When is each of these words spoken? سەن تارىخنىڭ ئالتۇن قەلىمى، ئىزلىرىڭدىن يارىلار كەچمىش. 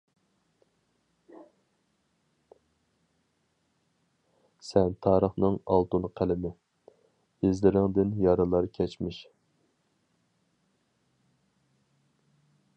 سەن 4.69 4.97
تارىخنىڭ 5.07 5.59
ئالتۇن 5.75 6.07
قەلىمى، 6.21 6.53
ئىزلىرىڭدىن 7.49 8.17
يارىلار 8.25 8.69
كەچمىش. 8.79 9.21